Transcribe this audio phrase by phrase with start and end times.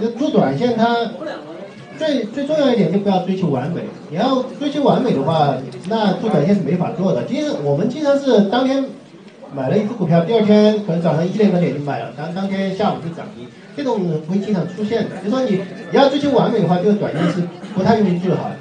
[0.00, 1.10] 就做短线它
[1.98, 3.82] 最最重要一点就不要追求完美。
[4.10, 5.56] 你要追求完美的话，
[5.88, 7.24] 那做短线是没法做的。
[7.26, 8.84] 其实我们经常是当天
[9.54, 13.46] 买了一只股票，第二天可能早上一两个点就买了，当当天下午就涨停，
[13.76, 15.10] 这种会经常出现的。
[15.22, 15.60] 就说你
[15.92, 17.42] 你要追求完美的话，这个短线是
[17.74, 18.56] 不太容易做好的。